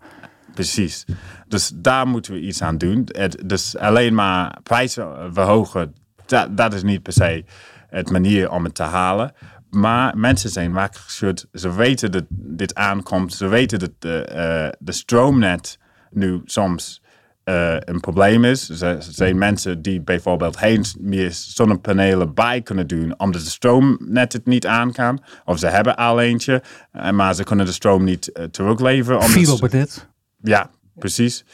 [0.53, 1.05] Precies.
[1.47, 3.09] Dus daar moeten we iets aan doen.
[3.11, 7.43] Het, dus alleen maar prijzen verhogen, dat, dat is niet per se
[7.89, 9.33] het manier om het te halen.
[9.69, 11.47] Maar mensen zijn wakker geschud.
[11.53, 13.33] Ze weten dat dit aankomt.
[13.33, 15.79] Ze weten dat de, uh, de stroomnet
[16.11, 17.01] nu soms
[17.49, 18.81] uh, een probleem is.
[18.81, 24.45] Er zijn mensen die bijvoorbeeld geen meer zonnepanelen bij kunnen doen, omdat de stroomnet het
[24.45, 25.23] niet aankan.
[25.45, 29.21] Of ze hebben al eentje, eh, maar ze kunnen de stroom niet uh, terugleveren.
[29.21, 30.07] Fiberbedit.
[30.41, 31.45] Ja, precies.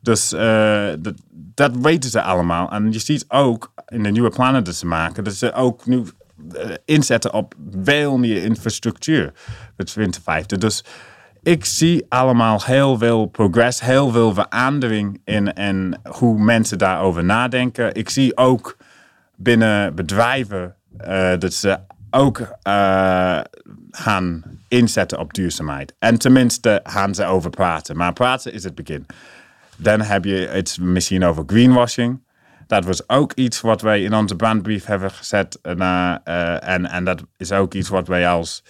[0.00, 1.14] Dus uh, dat,
[1.54, 2.70] dat, weten ze allemaal.
[2.70, 6.02] En je ziet ook in de nieuwe plannen die ze maken, dat ze ook nu
[6.84, 9.32] inzetten op veel meer infrastructuur
[9.76, 10.58] voor 2050.
[10.58, 10.84] Dus
[11.42, 17.94] ik zie allemaal heel veel progress, heel veel verandering in, in hoe mensen daarover nadenken.
[17.94, 18.76] Ik zie ook
[19.36, 21.78] binnen bedrijven uh, dat ze
[22.10, 23.40] ook uh,
[23.90, 25.94] gaan inzetten op duurzaamheid.
[25.98, 27.96] En tenminste gaan ze over praten.
[27.96, 29.06] Maar praten is het begin.
[29.76, 32.20] Dan heb je het misschien over greenwashing.
[32.66, 35.58] Dat was ook iets wat wij in onze brandbrief hebben gezet.
[35.62, 36.10] Uh,
[36.68, 38.62] en, en dat is ook iets wat wij als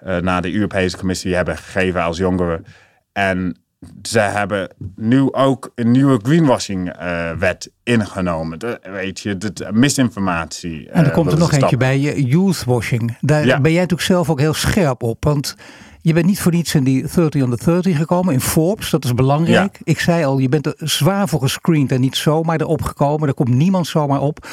[0.00, 2.64] naar de Europese Commissie hebben gegeven als jongeren.
[3.12, 3.56] En
[4.02, 8.58] ze hebben nu ook een nieuwe greenwashing-wet uh, ingenomen.
[8.58, 10.90] De, weet je, de, misinformatie.
[10.90, 13.16] en er komt er nog eentje bij, youthwashing.
[13.20, 15.24] Daar ben jij natuurlijk zelf ook heel scherp op.
[15.24, 15.56] Want
[16.00, 18.90] je bent niet voor niets in die 30 on the 30 gekomen in Forbes.
[18.90, 19.80] Dat is belangrijk.
[19.82, 23.28] Ik zei al, je bent er zwaar voor gescreend en niet zomaar erop gekomen.
[23.28, 24.46] Er komt niemand zomaar op.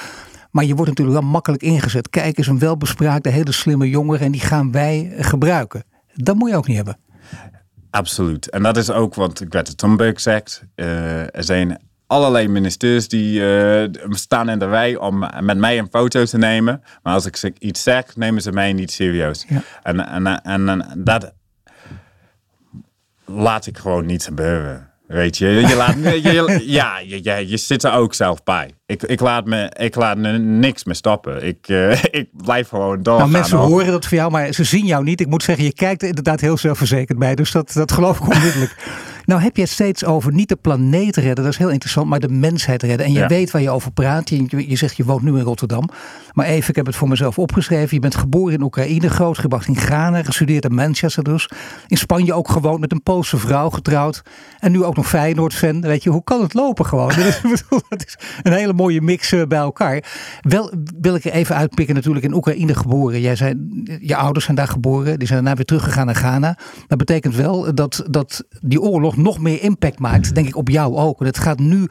[0.57, 2.09] Maar je wordt natuurlijk wel makkelijk ingezet.
[2.09, 5.83] Kijk eens, een welbespraakte, hele slimme jongere en die gaan wij gebruiken.
[6.13, 6.97] Dat moet je ook niet hebben.
[7.89, 8.49] Absoluut.
[8.49, 10.63] En dat is ook wat Greta Thunberg zegt.
[10.75, 15.87] Uh, er zijn allerlei ministers die uh, staan in de rij om met mij een
[15.91, 16.83] foto te nemen.
[17.03, 19.45] Maar als ik iets zeg, nemen ze mij niet serieus.
[19.47, 19.61] Ja.
[19.83, 21.33] En, en, en, en, dat
[23.25, 24.89] laat ik gewoon niet gebeuren.
[25.07, 28.76] Weet je, je, laat, je, ja, je, je, je zit er ook zelf bij.
[28.87, 31.45] Ik, ik, laat me, ik laat me niks meer stoppen.
[31.45, 33.17] Ik, uh, ik blijf gewoon door.
[33.17, 35.21] Nou, mensen horen dat van jou, maar ze zien jou niet.
[35.21, 37.35] Ik moet zeggen, je kijkt er inderdaad heel zelfverzekerd bij.
[37.35, 38.75] Dus dat, dat geloof ik onmiddellijk.
[39.27, 42.19] Nou heb je het steeds over niet de planeet redden, dat is heel interessant, maar
[42.19, 43.05] de mensheid redden.
[43.05, 44.29] En je weet waar je over praat.
[44.29, 45.89] Je, je zegt je woont nu in Rotterdam.
[46.33, 47.95] Maar even, ik heb het voor mezelf opgeschreven.
[47.95, 51.49] Je bent geboren in Oekraïne, grootgebracht in Ghana, gestudeerd in Manchester dus.
[51.87, 54.21] In Spanje ook gewoond met een Poolse vrouw getrouwd.
[54.59, 55.81] En nu ook nog Feyenoord-fan.
[55.81, 57.07] Weet je, hoe kan het lopen gewoon?
[57.89, 60.03] dat is een hele mooie mix bij elkaar.
[60.41, 63.21] Wel wil ik er even uitpikken, natuurlijk in Oekraïne geboren.
[63.21, 63.55] Jij zei,
[64.01, 65.19] je ouders zijn daar geboren.
[65.19, 66.57] Die zijn daarna weer teruggegaan naar Ghana.
[66.87, 70.95] Dat betekent wel dat, dat die oorlog nog meer impact maakt, denk ik, op jou
[70.95, 71.19] ook.
[71.19, 71.87] En het gaat nu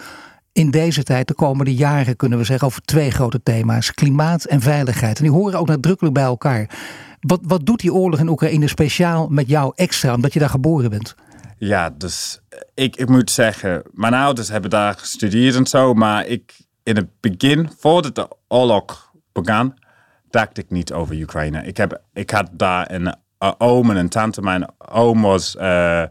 [0.53, 4.61] in deze tijd, de komende jaren, kunnen we zeggen, over twee grote thema's: klimaat en
[4.61, 5.17] veiligheid.
[5.19, 6.71] En die horen ook nadrukkelijk bij elkaar.
[7.21, 10.91] Wat, wat doet die oorlog in Oekraïne speciaal met jou extra, omdat je daar geboren
[10.91, 11.15] bent?
[11.59, 12.41] Ja, dus
[12.75, 16.53] ik, ik moet zeggen, mijn ouders hebben daar gestudeerd en zo, maar ik
[16.87, 19.75] in het begin, voordat de oorlog begon,
[20.31, 21.63] dacht ik niet over Oekraïne.
[21.63, 23.15] Ik, heb, ik had daar een,
[23.59, 24.43] oom en een tante.
[24.43, 26.03] Mijn oom was uh,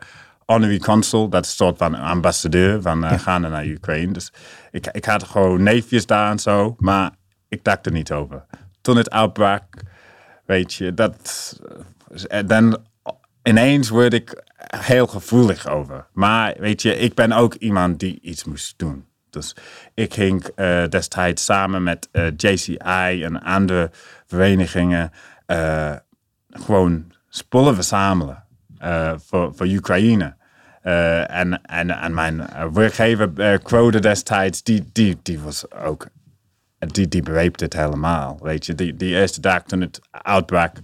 [0.45, 4.13] honorary consul, dat is een soort van ambassadeur van uh, Ghana naar Oekraïne.
[4.13, 4.33] Dus
[4.71, 7.11] ik, ik had gewoon neefjes daar en zo, maar
[7.47, 8.45] ik dacht er niet over.
[8.81, 9.63] Toen het uitbrak,
[10.45, 11.59] weet je, dat,
[12.27, 12.77] eh, dan
[13.43, 14.43] ineens word ik
[14.77, 16.07] heel gevoelig over.
[16.13, 19.05] Maar weet je, ik ben ook iemand die iets moest doen.
[19.35, 19.55] Dus
[19.93, 23.91] ik ging uh, destijds samen met uh, JCI en andere
[24.25, 25.11] verenigingen
[25.47, 25.95] uh,
[26.49, 28.43] gewoon spullen verzamelen
[29.27, 30.35] voor, voor Oekraïne.
[30.81, 36.07] en, en, en mijn werkgever, Quote destijds, die, die, die was ook,
[36.79, 37.23] die, die
[37.55, 38.39] het helemaal.
[38.41, 40.77] Weet je, die, die eerste dag toen het uitbrak,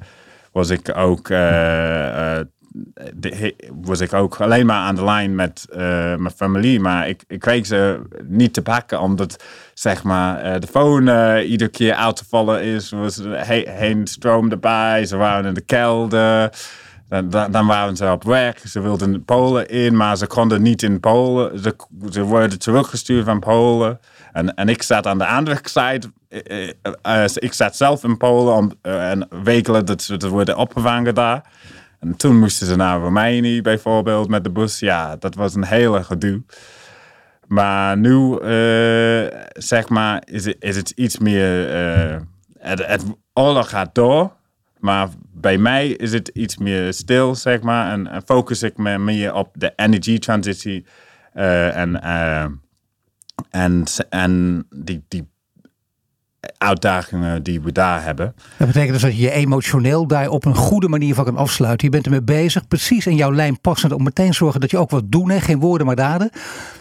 [0.52, 1.30] was ik ook
[3.82, 5.78] was ik ook alleen maar aan de lijn met uh,
[6.16, 6.80] mijn familie.
[6.80, 11.50] Maar ik, ik kreeg ze niet te pakken, omdat zeg maar, uh, de phone uh,
[11.50, 12.90] iedere keer uit te vallen is.
[12.90, 16.50] was he, heen stroom erbij, ze waren in de kelder.
[17.10, 18.60] Dan, dan, waren ze op weg.
[18.60, 21.60] Ze wilden Polen in, maar ze konden niet in Polen.
[21.60, 21.76] Ze,
[22.10, 24.00] ze worden teruggestuurd van Polen.
[24.32, 26.12] En, ik zat aan de andere zijde.
[27.36, 31.44] ik zat zelf in Polen en wekelen dat ze worden opgevangen daar.
[32.02, 34.80] En toen moesten ze naar Romeinië bijvoorbeeld met de bus.
[34.80, 36.44] Ja, dat was een hele gedoe.
[37.48, 41.74] Maar nu, uh, zeg maar, is het, is het iets meer...
[42.14, 42.20] Uh,
[42.60, 43.04] het, het
[43.68, 44.34] gaat door.
[44.80, 47.92] Maar bij mij is het iets meer stil, zeg maar.
[47.92, 50.86] En, focus ik me meer op de energy transitie.
[51.36, 52.02] Uh, en,
[53.50, 55.31] en, en die, die
[56.58, 58.34] uitdagingen die we daar hebben.
[58.58, 61.86] Dat betekent dus dat je je emotioneel daar op een goede manier van kan afsluiten.
[61.86, 64.90] Je bent ermee bezig, precies in jouw lijn passend, om meteen zorgen dat je ook
[64.90, 65.20] wat doet.
[65.22, 66.30] Geen woorden, maar daden.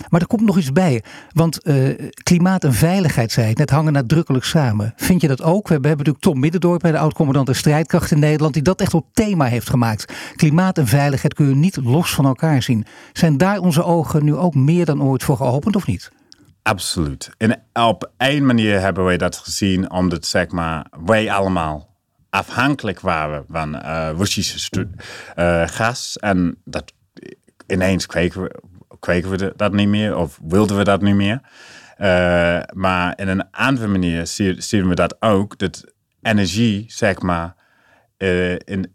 [0.08, 1.02] Maar er komt nog iets bij.
[1.32, 4.92] Want uh, klimaat en veiligheid, zei net, hangen nadrukkelijk samen.
[4.96, 5.68] Vind je dat ook?
[5.68, 9.04] We hebben, natuurlijk Tom Middendorp, de oud-commandant de strijdkracht in Nederland, die dat echt tot
[9.12, 10.12] thema heeft gemaakt.
[10.36, 12.86] Klimaat en veiligheid kun je niet los van elkaar zien.
[13.12, 16.10] Zijn daar onze ogen nu ook meer dan ooit voor geopend of niet?
[16.70, 17.30] Absoluut.
[17.36, 21.96] En op één manier hebben wij dat gezien, omdat zeg maar, wij allemaal
[22.28, 24.88] afhankelijk waren van uh, Russische
[25.36, 26.16] uh, gas.
[26.18, 26.92] En dat
[27.66, 31.40] ineens kregen we, we dat niet meer of wilden we dat niet meer.
[31.98, 35.84] Uh, maar in een andere manier zien we dat ook, dat
[36.22, 37.54] energie, zeg maar,
[38.64, 38.92] in,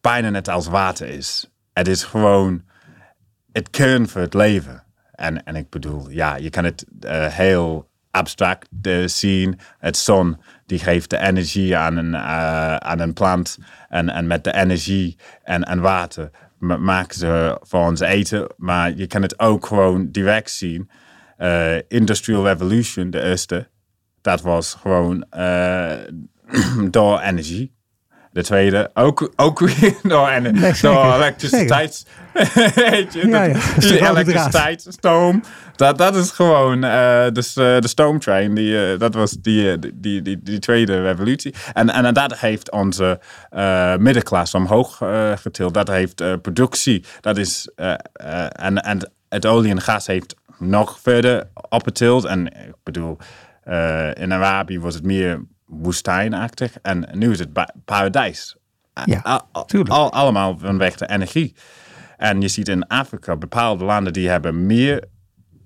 [0.00, 1.50] bijna net als water is.
[1.72, 2.62] Het is gewoon
[3.52, 4.86] het kern voor het leven.
[5.18, 9.58] En, en ik bedoel, ja, je kan het uh, heel abstract uh, zien.
[9.78, 13.58] Het zon die geeft de energie aan een, uh, aan een plant.
[13.88, 18.46] En, en met de energie en, en water maken ze voor ons eten.
[18.56, 20.90] Maar je kan het ook gewoon direct zien.
[21.88, 23.68] Industrial Revolution, de eerste,
[24.20, 25.24] dat was gewoon
[26.90, 27.77] door energie.
[28.38, 32.06] De tweede, ook, ook weer door, en, nee, door elektriciteit.
[32.74, 34.10] Weet je, ja, ja.
[34.10, 35.42] elektriciteit, stoom.
[35.76, 38.54] Dat, dat is gewoon uh, dus, uh, de stoomtrein.
[38.54, 41.54] Die, uh, dat was die, die, die, die, tweede revolutie.
[41.72, 43.20] En, en dat heeft onze
[43.98, 44.96] middenklasse omhoog
[45.34, 45.74] getild.
[45.74, 47.04] Dat heeft productie.
[47.20, 47.70] Dat is,
[48.52, 52.24] en, en het olie en gas heeft nog verder opgetild.
[52.24, 53.16] En ik bedoel,
[54.12, 56.78] in Arabië was het meer woestijnachtig.
[56.82, 57.48] En nu is het
[57.84, 58.56] paradijs.
[59.04, 59.46] Ja,
[59.86, 61.54] al, allemaal vanwege de energie.
[62.16, 65.04] En je ziet in Afrika bepaalde landen die hebben meer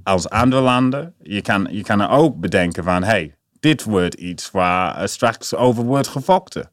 [0.03, 1.15] als andere landen.
[1.23, 5.85] Je kan, je kan er ook bedenken van, hey, dit wordt iets waar straks over
[5.85, 6.71] wordt gevochten.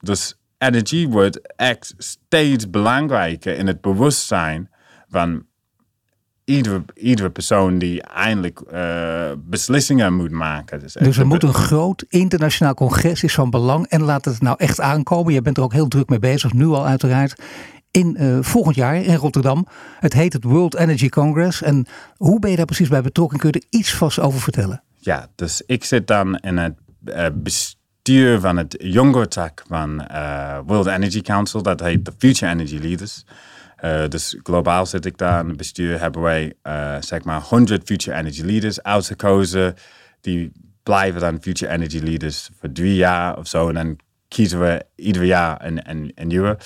[0.00, 4.70] Dus energie wordt echt steeds belangrijker in het bewustzijn
[5.08, 5.46] van
[6.46, 10.80] iedere, iedere persoon die eindelijk uh, beslissingen moet maken.
[10.80, 13.86] Dus, dus er moet een groot internationaal congres is van belang.
[13.86, 15.32] En laat het nou echt aankomen.
[15.32, 17.42] Je bent er ook heel druk mee bezig, nu al uiteraard.
[17.90, 19.66] In uh, volgend jaar in Rotterdam.
[20.00, 21.62] Het heet het World Energy Congress.
[21.62, 23.38] En hoe ben je daar precies bij betrokken?
[23.38, 24.82] Kun je er iets vast over vertellen?
[24.98, 30.06] Ja, dus ik zit dan in het uh, bestuur van het jongerentak van
[30.66, 31.62] World Energy Council.
[31.62, 33.24] Dat heet de Future Energy Leaders.
[33.84, 36.00] Uh, dus globaal zit ik daar in het bestuur.
[36.00, 39.74] Hebben wij uh, zeg maar 100 Future Energy Leaders uitgekozen.
[40.20, 43.68] Die blijven dan Future Energy Leaders voor drie jaar of zo.
[43.68, 46.58] En dan kiezen we ieder jaar een, een, nieuwe.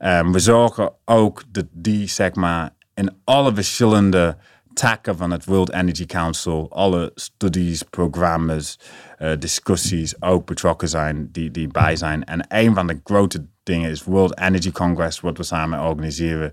[0.00, 4.36] Um, we zorgen ook dat die zeg maar in alle verschillende
[4.74, 8.78] takken van het World Energy Council, alle studies, programma's,
[9.18, 12.24] uh, discussies ook betrokken zijn, die, die bij zijn.
[12.24, 16.50] En een van de grote dingen is World Energy Congress, wat we samen organiseren.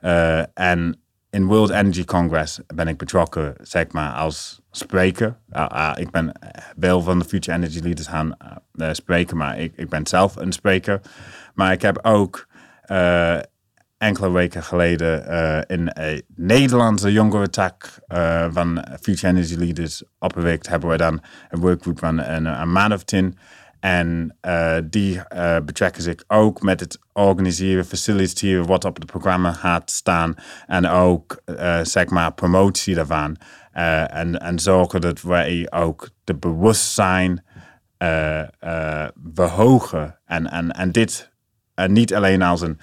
[0.00, 0.96] Uh, en
[1.30, 5.36] in World Energy Congress ben ik betrokken, zeg maar, als spreker.
[5.52, 6.32] Uh, uh, ik ben
[6.76, 8.36] wel van de Future Energy Leaders gaan
[8.92, 11.00] spreken, maar ik, ben zelf een spreker.
[11.54, 12.46] Maar ik heb ook
[13.98, 15.26] enkele weken geleden
[15.66, 17.98] in een Nederlandse jongerentak
[18.50, 20.68] van Future Energy Leaders opgewekt.
[20.68, 23.38] Hebben we dan een workgroup van een, een maand of tien.
[23.82, 25.20] En uh, die
[25.64, 30.34] betrekken zich ook met het organiseren, faciliteren wat op het programma gaat staan.
[30.66, 31.42] En ook,
[32.08, 33.36] maar, promotie daarvan.
[33.72, 37.44] en, en zorgen dat wij ook de bewustzijn
[39.34, 40.18] verhogen.
[40.24, 41.32] En, en, en dit
[41.86, 42.80] niet alleen als een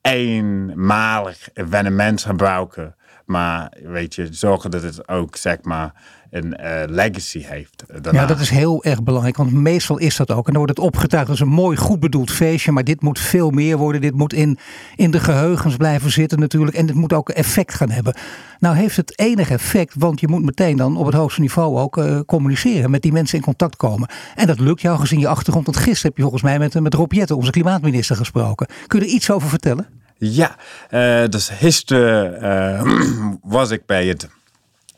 [0.00, 2.96] eenmalig evenement gebruiken.
[3.26, 5.92] Maar weet je, zorgen dat het ook zeg maar
[6.30, 7.84] een uh, legacy heeft.
[8.02, 8.20] Daarna.
[8.20, 9.36] Ja, dat is heel erg belangrijk.
[9.36, 10.46] Want meestal is dat ook.
[10.46, 12.72] En dan wordt het opgetuigd als een mooi, goed bedoeld feestje.
[12.72, 14.00] Maar dit moet veel meer worden.
[14.00, 14.58] Dit moet in,
[14.96, 16.76] in de geheugens blijven zitten natuurlijk.
[16.76, 18.14] En dit moet ook effect gaan hebben.
[18.58, 19.94] Nou heeft het enige effect.
[19.98, 22.90] Want je moet meteen dan op het hoogste niveau ook uh, communiceren.
[22.90, 24.08] Met die mensen in contact komen.
[24.34, 25.66] En dat lukt jou gezien je achtergrond.
[25.66, 28.66] Want gisteren heb je volgens mij met, met Rob Jetten, onze klimaatminister, gesproken.
[28.86, 29.86] Kun je er iets over vertellen?
[30.18, 30.56] Ja,
[30.90, 34.28] uh, dus gisteren uh, was ik bij het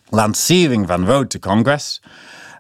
[0.09, 2.03] lancering van Road to Congress.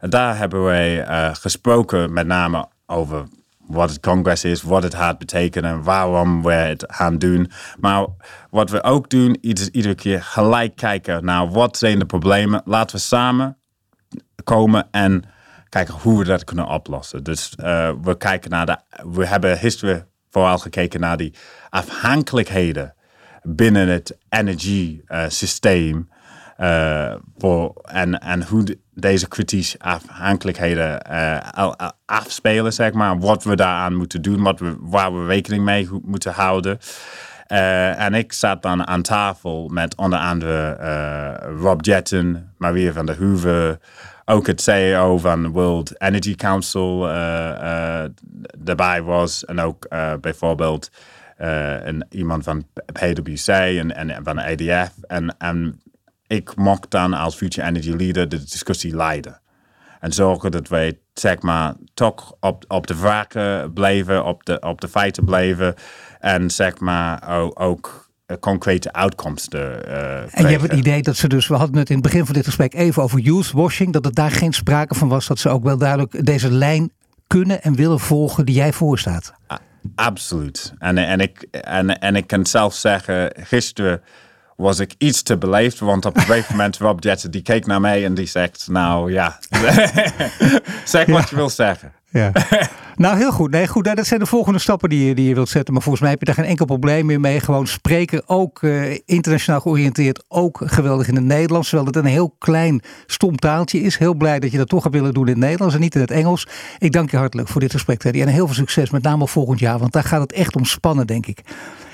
[0.01, 3.27] Daar hebben wij uh, gesproken met name over
[3.67, 7.51] wat het congres is, wat het gaat betekenen, waarom we het gaan doen.
[7.81, 8.07] Maar
[8.51, 12.63] wat we ook doen, is iedere keer gelijk kijken naar wat zijn de problemen.
[12.65, 13.57] Laten we samen
[14.45, 15.25] komen en
[15.69, 17.25] kijken hoe we dat kunnen oplossen.
[17.25, 17.53] Dus
[18.03, 18.79] we kijken naar de,
[19.13, 21.35] we hebben gisteren vooral gekeken naar die
[21.71, 22.95] afhankelijkheden
[23.43, 26.09] binnen het energiesysteem.
[26.61, 33.19] Uh, voor, en, en hoe deze kritische afhankelijkheden uh, afspelen, zeg maar.
[33.19, 36.79] Wat we daaraan moeten doen, wat we, waar we rekening mee moeten houden.
[37.97, 40.75] En ik zat dan aan tafel met onder andere
[41.61, 43.81] Rob Jetten, Maria van der Hoeven,
[44.31, 47.01] ook het CEO van World Energy Council
[48.59, 49.45] daarbij was.
[49.45, 49.89] En ook
[50.21, 50.91] bijvoorbeeld
[51.37, 54.93] een, iemand van PwC en, en van EDF.
[55.07, 55.81] En, en
[56.27, 59.41] ik mocht dan als Future Energy Leader de discussie leiden.
[60.01, 64.81] En zorgen dat wij zeg maar toch op, op de vragen blijven, op de, op
[64.81, 65.75] de feiten blijven.
[66.21, 68.08] En zeg maar ook
[68.41, 69.89] concrete uitkomsten.
[69.89, 72.25] Uh, en je hebt het idee dat ze dus, we hadden het in het begin
[72.25, 75.39] van dit gesprek even over youth washing, dat er daar geen sprake van was, dat
[75.39, 76.93] ze ook wel duidelijk deze lijn
[77.27, 79.33] kunnen en willen volgen die jij voorstaat.
[79.95, 80.73] absoluut.
[80.79, 84.03] En, en, ik, en, en ik kan zelf zeggen, gisteren
[84.57, 85.79] was ik iets te beleefd.
[85.79, 89.13] Want op een gegeven moment Rob Jetten die keek naar mij en die zegt, nou
[89.13, 89.39] ja,
[90.85, 91.93] zeg wat je wil zeggen.
[92.11, 92.33] Ja.
[92.97, 93.51] nou, heel goed.
[93.51, 93.85] Nee, goed.
[93.85, 95.73] Dat zijn de volgende stappen die je, die je wilt zetten.
[95.73, 97.41] Maar volgens mij heb je daar geen enkel probleem meer mee.
[97.41, 101.69] Gewoon spreken, ook uh, internationaal georiënteerd, ook geweldig in het Nederlands.
[101.69, 103.99] Terwijl het een heel klein, stom taaltje is.
[103.99, 106.01] Heel blij dat je dat toch hebt willen doen in het Nederlands en niet in
[106.01, 106.49] het Engels.
[106.79, 108.21] Ik dank je hartelijk voor dit gesprek, Teddy.
[108.21, 109.79] En heel veel succes, met name volgend jaar.
[109.79, 111.41] Want daar gaat het echt om spannen, denk ik.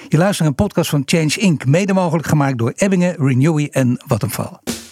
[0.09, 1.67] Je luistert naar een podcast van Change Inc.
[1.67, 4.84] Mede mogelijk gemaakt door Ebbingen, Renewy en Vattenfall.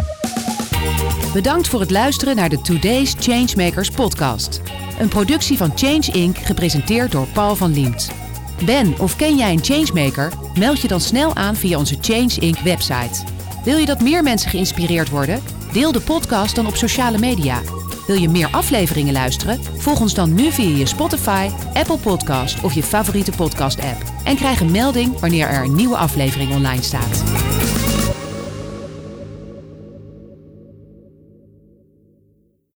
[1.33, 4.61] Bedankt voor het luisteren naar de Today's Changemakers podcast.
[4.99, 6.37] Een productie van Change Inc.
[6.39, 8.11] gepresenteerd door Paul van Liemt.
[8.65, 10.33] Ben of ken jij een changemaker?
[10.59, 12.59] Meld je dan snel aan via onze Change Inc.
[12.59, 13.25] website.
[13.65, 15.43] Wil je dat meer mensen geïnspireerd worden?
[15.73, 17.61] Deel de podcast dan op sociale media.
[18.07, 19.61] Wil je meer afleveringen luisteren?
[19.77, 24.03] Volg ons dan nu via je Spotify, Apple Podcast of je favoriete podcast-app.
[24.25, 27.23] En krijg een melding wanneer er een nieuwe aflevering online staat.